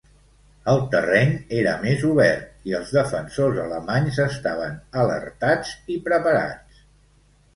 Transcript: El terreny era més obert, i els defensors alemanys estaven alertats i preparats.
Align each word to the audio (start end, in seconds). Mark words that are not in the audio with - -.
El 0.71 0.79
terreny 0.93 1.33
era 1.57 1.73
més 1.81 2.05
obert, 2.11 2.47
i 2.71 2.73
els 2.79 2.95
defensors 2.97 3.59
alemanys 3.65 4.17
estaven 4.25 4.79
alertats 5.03 5.75
i 5.97 6.01
preparats. 6.09 6.83